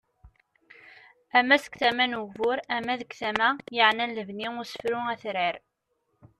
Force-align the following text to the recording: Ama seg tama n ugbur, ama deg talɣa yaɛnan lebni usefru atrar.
Ama 1.37 1.55
seg 1.63 1.73
tama 1.79 2.05
n 2.07 2.17
ugbur, 2.21 2.57
ama 2.75 2.93
deg 2.99 3.11
talɣa 3.19 3.49
yaɛnan 3.77 4.13
lebni 4.17 4.47
usefru 4.61 4.99
atrar. 5.13 5.55